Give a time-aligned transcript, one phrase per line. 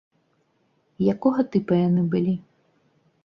[1.13, 2.33] Якога тыпа яны былі?